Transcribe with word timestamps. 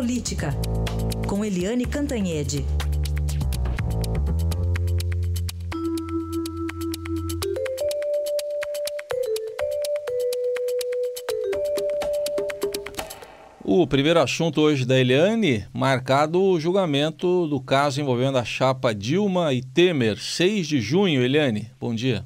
Política, 0.00 0.48
com 1.28 1.44
Eliane 1.44 1.84
Cantanhede. 1.84 2.64
O 13.62 13.86
primeiro 13.86 14.20
assunto 14.20 14.62
hoje 14.62 14.86
da 14.86 14.98
Eliane, 14.98 15.66
marcado 15.74 16.42
o 16.42 16.58
julgamento 16.58 17.46
do 17.46 17.62
caso 17.62 18.00
envolvendo 18.00 18.38
a 18.38 18.44
chapa 18.44 18.94
Dilma 18.94 19.52
e 19.52 19.60
Temer, 19.60 20.16
6 20.16 20.66
de 20.66 20.80
junho. 20.80 21.20
Eliane, 21.22 21.70
bom 21.78 21.94
dia. 21.94 22.24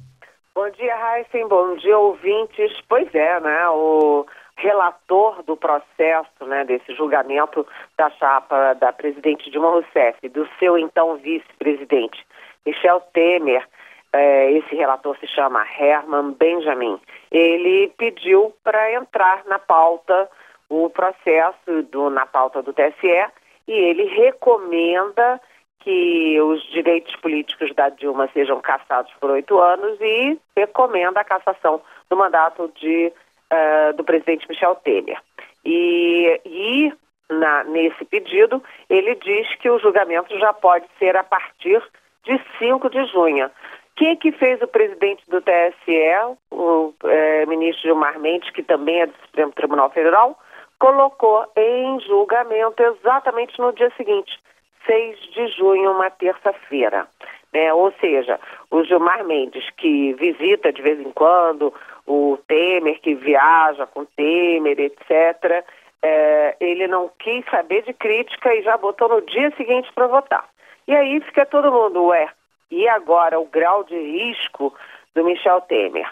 Bom 0.55 0.69
dia, 0.69 0.95
Heisen. 0.95 1.45
Bom 1.49 1.75
dia, 1.75 1.97
ouvintes. 1.97 2.71
Pois 2.87 3.13
é, 3.13 3.41
né? 3.41 3.67
O 3.67 4.25
relator 4.57 5.43
do 5.43 5.57
processo, 5.57 6.45
né, 6.45 6.63
desse 6.65 6.93
julgamento 6.93 7.65
da 7.97 8.09
chapa 8.11 8.73
da 8.73 8.93
presidente 8.93 9.49
Dilma 9.49 9.69
Rousseff, 9.69 10.27
do 10.29 10.47
seu 10.59 10.77
então 10.77 11.17
vice-presidente 11.17 12.25
Michel 12.65 13.01
Temer, 13.13 13.67
é, 14.11 14.51
esse 14.53 14.73
relator 14.75 15.17
se 15.19 15.27
chama 15.27 15.65
Herman 15.77 16.31
Benjamin, 16.31 16.99
ele 17.31 17.91
pediu 17.97 18.53
para 18.63 18.93
entrar 18.93 19.43
na 19.45 19.59
pauta 19.59 20.29
o 20.69 20.89
processo 20.89 21.83
do, 21.91 22.09
na 22.09 22.25
pauta 22.25 22.61
do 22.61 22.73
TSE 22.73 23.27
e 23.67 23.71
ele 23.71 24.05
recomenda 24.05 25.39
que 25.79 26.41
os 26.41 26.63
direitos 26.71 27.15
políticos 27.17 27.71
da 27.75 27.89
Dilma 27.89 28.27
sejam 28.33 28.59
cassados 28.59 29.13
por 29.19 29.29
oito 29.29 29.59
anos 29.59 29.99
e 30.01 30.39
recomenda 30.57 31.19
a 31.19 31.23
cassação 31.23 31.79
do 32.09 32.17
mandato 32.17 32.71
de, 32.75 33.13
uh, 33.55 33.93
do 33.93 34.03
presidente 34.03 34.47
Michel 34.49 34.75
Temer. 34.75 35.19
E, 35.63 36.41
e 36.45 36.93
na, 37.29 37.63
nesse 37.63 38.05
pedido, 38.05 38.63
ele 38.89 39.15
diz 39.15 39.55
que 39.55 39.69
o 39.69 39.79
julgamento 39.79 40.37
já 40.37 40.53
pode 40.53 40.85
ser 40.99 41.15
a 41.15 41.23
partir 41.23 41.81
de 42.23 42.39
5 42.59 42.89
de 42.89 43.05
junho. 43.05 43.47
O 43.47 43.51
que, 43.95 44.15
que 44.17 44.31
fez 44.33 44.61
o 44.61 44.67
presidente 44.67 45.23
do 45.29 45.41
TSE, 45.41 46.37
o 46.51 46.93
é, 47.05 47.45
ministro 47.45 47.83
Gilmar 47.83 48.19
Mendes, 48.19 48.49
que 48.49 48.61
também 48.61 49.01
é 49.01 49.05
do 49.05 49.13
Supremo 49.25 49.53
Tribunal 49.53 49.89
Federal, 49.89 50.37
colocou 50.77 51.45
em 51.55 51.99
julgamento 52.01 52.83
exatamente 52.83 53.57
no 53.57 53.71
dia 53.71 53.91
seguinte, 53.95 54.37
6 54.85 55.19
de 55.33 55.47
junho, 55.47 55.91
uma 55.91 56.09
terça-feira. 56.09 57.07
Né? 57.53 57.73
Ou 57.73 57.93
seja, 58.01 58.37
o 58.69 58.83
Gilmar 58.83 59.23
Mendes, 59.23 59.67
que 59.77 60.13
visita 60.13 60.73
de 60.73 60.81
vez 60.81 60.99
em 60.99 61.11
quando 61.11 61.73
o 62.05 62.37
Temer, 62.47 62.99
que 63.01 63.15
viaja 63.15 63.85
com 63.87 64.05
Temer, 64.05 64.79
etc., 64.79 65.65
é, 66.01 66.55
ele 66.59 66.87
não 66.87 67.09
quis 67.17 67.43
saber 67.49 67.81
de 67.83 67.93
crítica 67.93 68.53
e 68.53 68.61
já 68.61 68.77
botou 68.77 69.09
no 69.09 69.21
dia 69.21 69.51
seguinte 69.57 69.91
para 69.93 70.07
votar. 70.07 70.47
E 70.87 70.95
aí 70.95 71.19
fica 71.21 71.45
todo 71.45 71.71
mundo, 71.71 72.05
ué, 72.05 72.29
e 72.69 72.87
agora 72.87 73.39
o 73.39 73.45
grau 73.45 73.83
de 73.83 73.95
risco 73.95 74.73
do 75.15 75.23
Michel 75.23 75.61
Temer? 75.61 76.07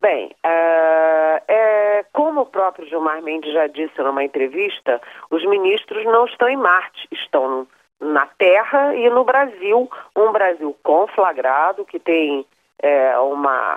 Bem, 0.00 0.26
uh, 0.44 1.42
é, 1.48 2.04
como 2.12 2.42
o 2.42 2.46
próprio 2.46 2.86
Gilmar 2.86 3.22
Mendes 3.22 3.52
já 3.52 3.66
disse 3.66 3.98
numa 4.02 4.24
entrevista, 4.24 5.00
os 5.30 5.44
ministros 5.44 6.04
não 6.04 6.26
estão 6.26 6.48
em 6.48 6.56
Marte, 6.56 7.08
estão 7.10 7.66
na 8.00 8.26
Terra 8.38 8.94
e 8.94 9.08
no 9.08 9.24
Brasil, 9.24 9.90
um 10.14 10.32
Brasil 10.32 10.76
conflagrado, 10.82 11.84
que 11.84 11.98
tem 11.98 12.44
é, 12.82 13.18
uma, 13.18 13.76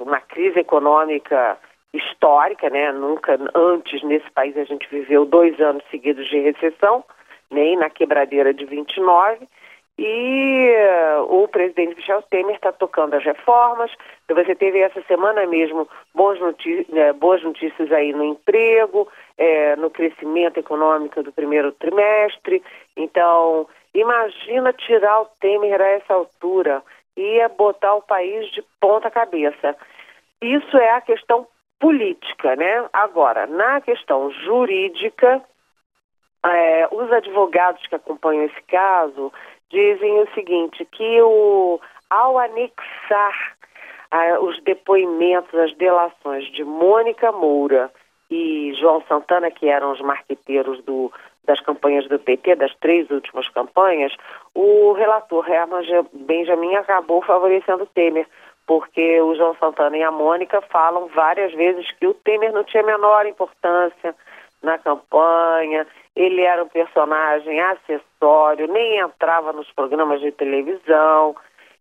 uma 0.00 0.20
crise 0.20 0.60
econômica 0.60 1.58
histórica, 1.92 2.70
né? 2.70 2.92
Nunca 2.92 3.38
antes 3.54 4.02
nesse 4.02 4.30
país 4.30 4.56
a 4.56 4.64
gente 4.64 4.88
viveu 4.90 5.24
dois 5.24 5.60
anos 5.60 5.82
seguidos 5.90 6.28
de 6.28 6.38
recessão, 6.38 7.04
nem 7.50 7.76
na 7.76 7.90
quebradeira 7.90 8.54
de 8.54 8.64
29, 8.64 9.46
e 10.02 10.72
uh, 11.18 11.42
o 11.42 11.46
presidente 11.46 11.94
Michel 11.94 12.22
Temer 12.22 12.54
está 12.54 12.72
tocando 12.72 13.12
as 13.12 13.22
reformas. 13.22 13.90
Você 14.30 14.54
teve 14.54 14.78
essa 14.78 15.02
semana 15.02 15.46
mesmo 15.46 15.86
boas, 16.14 16.40
notícias, 16.40 16.88
né, 16.88 17.12
boas 17.12 17.42
notícias 17.42 17.92
aí 17.92 18.10
no 18.14 18.24
emprego, 18.24 19.06
é, 19.36 19.76
no 19.76 19.90
crescimento 19.90 20.58
econômico 20.58 21.22
do 21.22 21.30
primeiro 21.30 21.70
trimestre. 21.72 22.62
Então, 22.96 23.68
imagina 23.94 24.72
tirar 24.72 25.20
o 25.20 25.28
Temer 25.38 25.78
a 25.78 25.88
essa 25.88 26.14
altura. 26.14 26.82
Ia 27.16 27.48
botar 27.48 27.94
o 27.94 28.02
país 28.02 28.50
de 28.52 28.62
ponta 28.80 29.10
cabeça. 29.10 29.76
Isso 30.40 30.76
é 30.76 30.90
a 30.92 31.00
questão 31.00 31.46
política, 31.78 32.56
né? 32.56 32.88
Agora, 32.92 33.46
na 33.46 33.80
questão 33.80 34.30
jurídica, 34.30 35.42
é, 36.44 36.88
os 36.90 37.10
advogados 37.12 37.86
que 37.86 37.94
acompanham 37.94 38.44
esse 38.44 38.62
caso 38.62 39.32
dizem 39.70 40.20
o 40.20 40.34
seguinte, 40.34 40.84
que 40.84 41.20
o, 41.22 41.80
ao 42.08 42.38
anexar 42.38 43.56
os 44.40 44.60
depoimentos, 44.62 45.54
as 45.54 45.74
delações 45.76 46.44
de 46.52 46.64
Mônica 46.64 47.30
Moura 47.30 47.90
e 48.28 48.74
João 48.80 49.02
Santana, 49.08 49.50
que 49.50 49.68
eram 49.68 49.92
os 49.92 50.00
marqueteiros 50.00 50.82
do, 50.84 51.12
das 51.50 51.60
campanhas 51.60 52.06
do 52.06 52.16
PT, 52.16 52.54
das 52.54 52.72
três 52.76 53.10
últimas 53.10 53.48
campanhas, 53.48 54.14
o 54.54 54.92
relator 54.92 55.50
Herman 55.50 55.82
Benjamin 56.12 56.76
acabou 56.76 57.22
favorecendo 57.22 57.86
Temer, 57.86 58.26
porque 58.68 59.20
o 59.20 59.34
João 59.34 59.56
Santana 59.56 59.96
e 59.96 60.02
a 60.02 60.12
Mônica 60.12 60.60
falam 60.70 61.08
várias 61.08 61.52
vezes 61.52 61.90
que 61.98 62.06
o 62.06 62.14
Temer 62.14 62.52
não 62.52 62.62
tinha 62.62 62.84
a 62.84 62.86
menor 62.86 63.26
importância 63.26 64.14
na 64.62 64.78
campanha, 64.78 65.86
ele 66.14 66.42
era 66.42 66.62
um 66.62 66.68
personagem 66.68 67.60
acessório, 67.60 68.68
nem 68.68 69.00
entrava 69.00 69.52
nos 69.52 69.68
programas 69.72 70.20
de 70.20 70.30
televisão, 70.30 71.34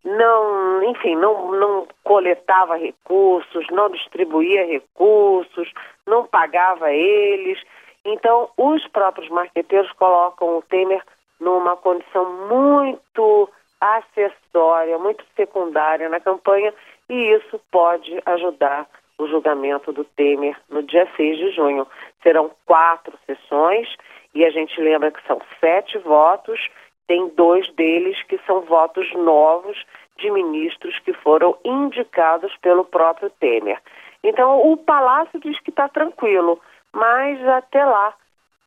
não, 0.03 0.81
enfim, 0.84 1.16
não, 1.16 1.51
não 1.51 1.88
coletava 2.03 2.75
recursos, 2.78 3.68
não 3.69 3.90
distribuía 3.91 4.66
recursos, 4.66 5.72
não 6.07 6.25
pagava 6.25 6.91
eles. 6.91 7.62
Então, 8.06 8.50
os 8.58 8.86
próprios 8.88 9.30
marqueteiros 9.30 9.92
colocam 9.94 10.58
o 10.58 10.62
Temer 10.64 11.04
numa 11.40 11.76
condição 11.78 12.48
muito 12.48 13.50
acessória, 13.80 14.98
muito 14.98 15.24
secundária 15.36 16.10
na 16.10 16.20
campanha, 16.20 16.74
e 17.10 17.14
isso 17.14 17.60
pode 17.72 18.22
ajudar 18.26 18.88
o 19.18 19.28
julgamento 19.28 19.92
do 19.92 20.04
Temer 20.04 20.58
no 20.70 20.84
dia 20.84 21.08
6 21.16 21.38
de 21.38 21.52
junho. 21.52 21.88
Serão 22.24 22.52
quatro 22.66 23.18
sessões 23.26 23.88
e 24.34 24.46
a 24.46 24.50
gente 24.50 24.80
lembra 24.80 25.12
que 25.12 25.26
são 25.28 25.42
sete 25.60 25.98
votos, 25.98 26.60
tem 27.08 27.28
dois 27.30 27.70
deles 27.74 28.22
que 28.24 28.40
são 28.46 28.62
votos 28.62 29.12
novos 29.14 29.84
de 30.18 30.30
ministros 30.30 30.98
que 31.00 31.14
foram 31.14 31.58
indicados 31.66 32.56
pelo 32.58 32.86
próprio 32.86 33.30
Temer. 33.40 33.81
Então, 34.24 34.72
o 34.72 34.78
Palácio 34.78 35.40
diz 35.40 35.60
que 35.62 35.70
está 35.70 35.88
tranquilo, 35.88 36.60
mas 36.94 37.46
até 37.48 37.84
lá 37.84 38.14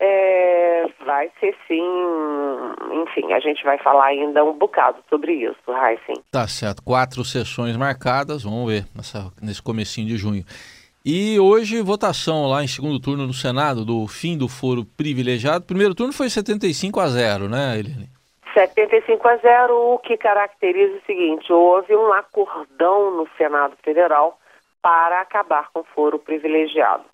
é, 0.01 0.87
vai 1.05 1.31
ser 1.39 1.55
sim, 1.69 1.85
enfim, 3.03 3.33
a 3.33 3.39
gente 3.39 3.63
vai 3.63 3.79
falar 3.79 4.07
ainda 4.07 4.45
um 4.45 4.53
bocado 4.53 4.99
sobre 5.09 5.33
isso, 5.33 5.61
Heisen. 5.69 6.23
Tá 6.31 6.49
certo, 6.49 6.83
quatro 6.83 7.25
sessões 7.25 7.77
marcadas, 7.77 8.43
vamos 8.43 8.67
ver 8.67 8.85
nessa, 8.97 9.31
nesse 9.41 9.63
comecinho 9.63 10.09
de 10.09 10.17
junho. 10.17 10.45
E 11.05 11.39
hoje, 11.39 11.83
votação 11.83 12.49
lá 12.49 12.63
em 12.63 12.69
segundo 12.69 13.01
turno 13.01 13.27
no 13.27 13.33
Senado 13.33 13.85
do 13.85 14.07
fim 14.07 14.39
do 14.39 14.49
foro 14.49 14.85
privilegiado. 14.97 15.65
Primeiro 15.65 15.95
turno 15.95 16.13
foi 16.13 16.31
75 16.31 17.01
a 17.01 17.07
0, 17.09 17.49
né, 17.49 17.79
Eliane? 17.79 18.09
75 18.55 19.29
a 19.29 19.37
0, 19.37 19.95
o 19.95 19.99
que 19.99 20.17
caracteriza 20.17 20.97
o 20.97 21.07
seguinte: 21.07 21.53
houve 21.53 21.97
um 21.97 22.13
acordão 22.13 23.17
no 23.17 23.29
Senado 23.37 23.77
Federal 23.83 24.39
para 24.81 25.21
acabar 25.21 25.71
com 25.73 25.81
o 25.81 25.87
foro 25.95 26.19
privilegiado. 26.19 27.05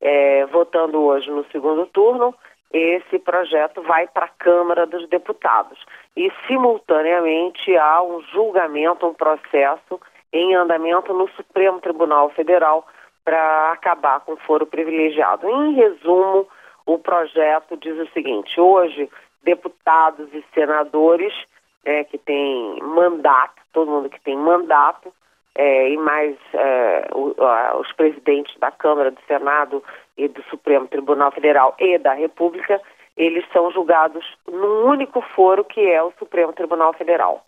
É, 0.00 0.46
votando 0.46 1.00
hoje 1.00 1.30
no 1.30 1.44
segundo 1.50 1.86
turno, 1.86 2.34
esse 2.72 3.18
projeto 3.18 3.82
vai 3.82 4.06
para 4.06 4.26
a 4.26 4.30
Câmara 4.38 4.86
dos 4.86 5.08
Deputados. 5.08 5.78
E, 6.16 6.30
simultaneamente, 6.46 7.76
há 7.76 8.02
um 8.02 8.22
julgamento, 8.32 9.06
um 9.06 9.14
processo 9.14 10.00
em 10.32 10.54
andamento 10.54 11.12
no 11.12 11.28
Supremo 11.30 11.80
Tribunal 11.80 12.30
Federal 12.30 12.86
para 13.24 13.72
acabar 13.72 14.20
com 14.20 14.32
o 14.32 14.38
foro 14.38 14.66
privilegiado. 14.66 15.48
Em 15.48 15.74
resumo, 15.74 16.48
o 16.86 16.98
projeto 16.98 17.76
diz 17.76 17.98
o 17.98 18.12
seguinte: 18.12 18.60
hoje, 18.60 19.10
deputados 19.42 20.32
e 20.32 20.44
senadores 20.54 21.32
é, 21.84 22.04
que 22.04 22.18
têm 22.18 22.78
mandato, 22.82 23.60
todo 23.72 23.90
mundo 23.90 24.08
que 24.08 24.20
tem 24.20 24.36
mandato, 24.36 25.12
é, 25.60 25.90
e 25.90 25.96
mais 25.98 26.34
é, 26.54 27.08
o, 27.12 27.34
os 27.78 27.92
presidentes 27.92 28.58
da 28.58 28.70
Câmara, 28.70 29.10
do 29.10 29.20
Senado 29.26 29.84
e 30.16 30.26
do 30.26 30.42
Supremo 30.44 30.88
Tribunal 30.88 31.30
Federal 31.32 31.74
e 31.78 31.98
da 31.98 32.14
República, 32.14 32.80
eles 33.14 33.44
são 33.52 33.70
julgados 33.70 34.24
num 34.48 34.86
único 34.86 35.20
foro 35.20 35.62
que 35.62 35.80
é 35.80 36.02
o 36.02 36.14
Supremo 36.18 36.54
Tribunal 36.54 36.94
Federal. 36.94 37.44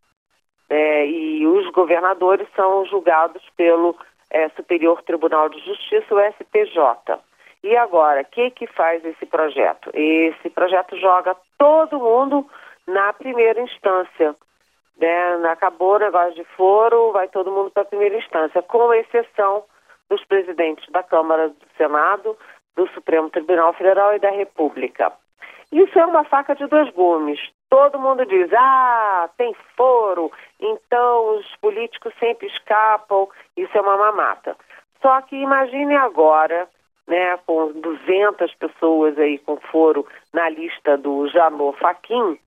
É, 0.68 1.06
e 1.06 1.46
os 1.46 1.70
governadores 1.72 2.46
são 2.54 2.84
julgados 2.84 3.42
pelo 3.56 3.96
é, 4.30 4.50
Superior 4.50 5.00
Tribunal 5.02 5.48
de 5.48 5.58
Justiça, 5.60 6.14
o 6.14 6.20
STJ. 6.32 7.18
E 7.64 7.74
agora, 7.78 8.20
o 8.20 8.24
que, 8.26 8.50
que 8.50 8.66
faz 8.66 9.02
esse 9.06 9.24
projeto? 9.24 9.90
Esse 9.94 10.50
projeto 10.50 10.98
joga 10.98 11.34
todo 11.56 11.98
mundo 11.98 12.46
na 12.86 13.14
primeira 13.14 13.62
instância. 13.62 14.36
Né? 15.02 15.50
Acabou 15.50 15.96
o 15.96 15.98
negócio 15.98 16.34
de 16.34 16.44
foro, 16.56 17.10
vai 17.10 17.26
todo 17.26 17.50
mundo 17.50 17.72
para 17.72 17.82
a 17.82 17.86
primeira 17.86 18.16
instância, 18.16 18.62
com 18.62 18.94
exceção 18.94 19.64
dos 20.08 20.24
presidentes 20.24 20.88
da 20.92 21.02
Câmara, 21.02 21.48
do 21.48 21.66
Senado, 21.76 22.38
do 22.76 22.86
Supremo 22.90 23.28
Tribunal 23.28 23.72
Federal 23.72 24.14
e 24.14 24.20
da 24.20 24.30
República. 24.30 25.12
Isso 25.72 25.98
é 25.98 26.06
uma 26.06 26.22
faca 26.22 26.54
de 26.54 26.66
dois 26.66 26.88
gumes. 26.90 27.40
Todo 27.68 27.98
mundo 27.98 28.24
diz, 28.26 28.48
ah, 28.52 29.28
tem 29.36 29.56
foro, 29.76 30.30
então 30.60 31.36
os 31.36 31.56
políticos 31.56 32.12
sempre 32.20 32.46
escapam, 32.46 33.26
isso 33.56 33.76
é 33.76 33.80
uma 33.80 33.96
mamata. 33.96 34.54
Só 35.00 35.20
que 35.22 35.34
imagine 35.34 35.96
agora, 35.96 36.68
né, 37.08 37.36
com 37.46 37.72
200 37.72 38.54
pessoas 38.54 39.18
aí 39.18 39.38
com 39.38 39.56
foro 39.56 40.06
na 40.32 40.48
lista 40.48 40.96
do 40.96 41.26
Janô 41.28 41.72
Faquim, 41.72 42.38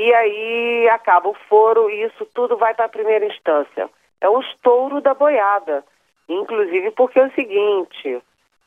e 0.00 0.14
aí 0.14 0.88
acaba 0.90 1.28
o 1.28 1.34
foro 1.48 1.90
e 1.90 2.04
isso 2.04 2.24
tudo 2.32 2.56
vai 2.56 2.72
para 2.72 2.84
a 2.84 2.88
primeira 2.88 3.26
instância. 3.26 3.90
É 4.20 4.28
o 4.28 4.38
estouro 4.38 5.00
da 5.00 5.12
boiada. 5.12 5.84
Inclusive 6.28 6.92
porque 6.92 7.18
é 7.18 7.26
o 7.26 7.32
seguinte, 7.32 8.22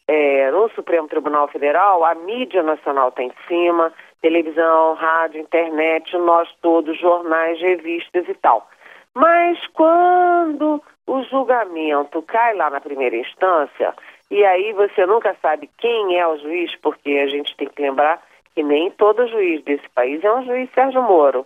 é, 0.09 0.51
no 0.51 0.69
Supremo 0.71 1.07
Tribunal 1.07 1.47
Federal, 1.47 2.03
a 2.03 2.13
mídia 2.15 2.61
nacional 2.61 3.07
está 3.07 3.23
em 3.23 3.31
cima, 3.47 3.93
televisão, 4.21 4.93
rádio, 4.95 5.39
internet, 5.39 6.17
nós 6.17 6.49
todos, 6.61 6.99
jornais, 6.99 7.61
revistas 7.61 8.27
e 8.27 8.33
tal. 8.33 8.67
Mas 9.13 9.57
quando 9.67 10.83
o 11.07 11.23
julgamento 11.23 12.21
cai 12.23 12.55
lá 12.55 12.69
na 12.69 12.81
primeira 12.81 13.15
instância, 13.15 13.93
e 14.29 14.43
aí 14.43 14.73
você 14.73 15.05
nunca 15.05 15.33
sabe 15.41 15.69
quem 15.77 16.19
é 16.19 16.27
o 16.27 16.37
juiz, 16.39 16.75
porque 16.81 17.11
a 17.23 17.27
gente 17.27 17.55
tem 17.55 17.69
que 17.69 17.81
lembrar 17.81 18.21
que 18.53 18.63
nem 18.63 18.91
todo 18.91 19.27
juiz 19.27 19.63
desse 19.63 19.87
país 19.89 20.23
é 20.23 20.33
um 20.33 20.45
juiz 20.45 20.69
Sérgio 20.73 21.01
Moro, 21.01 21.45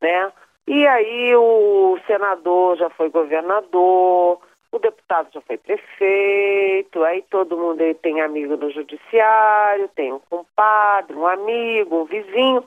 né? 0.00 0.32
E 0.66 0.86
aí 0.86 1.34
o 1.36 1.98
senador 2.06 2.76
já 2.76 2.90
foi 2.90 3.08
governador, 3.08 4.40
o 4.72 4.78
deputado 4.78 5.28
já 5.32 5.40
foi 5.42 5.56
prefeito, 5.56 7.04
aí 7.04 7.22
todo 7.30 7.56
mundo 7.56 7.80
aí 7.80 7.94
tem 7.94 8.20
amigo 8.20 8.56
no 8.56 8.70
judiciário, 8.70 9.88
tem 9.94 10.12
um 10.12 10.20
compadre, 10.28 11.14
um 11.14 11.26
amigo, 11.26 12.02
um 12.02 12.04
vizinho. 12.04 12.64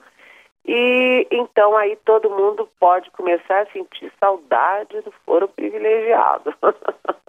E 0.66 1.26
então 1.30 1.76
aí 1.76 1.96
todo 2.04 2.30
mundo 2.30 2.68
pode 2.78 3.10
começar 3.10 3.62
a 3.62 3.66
sentir 3.66 4.12
saudade 4.18 5.00
do 5.02 5.12
foro 5.26 5.48
privilegiado. 5.48 6.54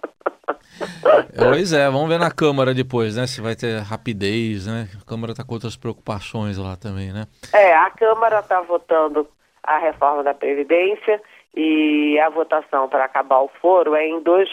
pois 1.36 1.72
é, 1.72 1.86
vamos 1.90 2.08
ver 2.08 2.18
na 2.18 2.30
Câmara 2.30 2.74
depois, 2.74 3.16
né? 3.16 3.26
Se 3.26 3.40
vai 3.40 3.54
ter 3.54 3.78
rapidez, 3.80 4.66
né? 4.66 4.88
A 5.00 5.04
Câmara 5.08 5.32
está 5.32 5.44
com 5.44 5.54
outras 5.54 5.76
preocupações 5.76 6.58
lá 6.58 6.76
também, 6.76 7.12
né? 7.12 7.26
É, 7.52 7.74
a 7.74 7.90
Câmara 7.90 8.40
está 8.40 8.60
votando 8.60 9.28
a 9.62 9.78
reforma 9.78 10.22
da 10.22 10.34
Previdência 10.34 11.20
e 11.54 12.18
a 12.18 12.28
votação 12.28 12.88
para 12.88 13.04
acabar 13.04 13.40
o 13.40 13.50
foro 13.60 13.94
é 13.94 14.06
em 14.06 14.22
dois 14.22 14.48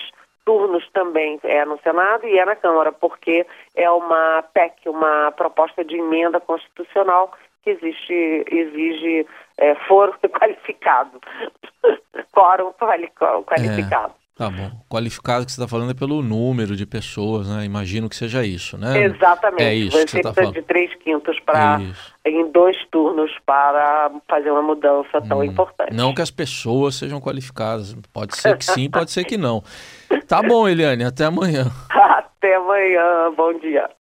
turnos 0.45 0.83
também 0.93 1.39
é 1.43 1.63
no 1.63 1.79
Senado 1.81 2.27
e 2.27 2.39
é 2.39 2.43
na 2.43 2.55
Câmara, 2.55 2.91
porque 2.91 3.45
é 3.75 3.89
uma 3.91 4.43
PEC, 4.53 4.89
uma 4.89 5.31
proposta 5.31 5.85
de 5.85 5.95
emenda 5.95 6.39
constitucional 6.39 7.31
que 7.63 7.69
existe, 7.69 8.45
exige 8.49 9.27
é, 9.57 9.75
foro 9.87 10.13
qualificado, 10.27 11.19
quórum 12.31 12.73
qualificado. 12.73 14.13
É. 14.15 14.28
Tá 14.39 14.49
bom. 14.49 14.71
Qualificado 14.87 15.45
que 15.45 15.51
você 15.51 15.59
está 15.59 15.67
falando 15.67 15.91
é 15.91 15.93
pelo 15.93 16.21
número 16.21 16.73
de 16.73 16.85
pessoas, 16.85 17.49
né? 17.49 17.65
Imagino 17.65 18.07
que 18.07 18.15
seja 18.15 18.45
isso, 18.45 18.77
né? 18.77 19.03
Exatamente. 19.03 19.61
É 19.61 19.75
isso 19.75 19.91
você 19.97 20.05
que 20.05 20.11
você 20.11 20.21
tá 20.21 20.31
precisa 20.31 20.53
de 20.53 20.61
três 20.61 20.95
quintos 20.95 21.37
para 21.41 21.81
em 22.25 22.49
dois 22.49 22.77
turnos 22.89 23.29
para 23.45 24.09
fazer 24.29 24.49
uma 24.49 24.61
mudança 24.61 25.21
tão 25.27 25.39
hum. 25.39 25.43
importante. 25.43 25.93
Não 25.93 26.13
que 26.13 26.21
as 26.21 26.31
pessoas 26.31 26.95
sejam 26.95 27.19
qualificadas. 27.19 27.93
Pode 28.13 28.37
ser 28.37 28.57
que 28.57 28.63
sim, 28.63 28.89
pode 28.89 29.11
ser 29.11 29.25
que 29.25 29.35
não. 29.37 29.61
Tá 30.25 30.41
bom, 30.41 30.65
Eliane. 30.69 31.03
Até 31.03 31.25
amanhã. 31.25 31.65
Até 31.91 32.55
amanhã. 32.55 33.33
Bom 33.35 33.59
dia. 33.59 33.89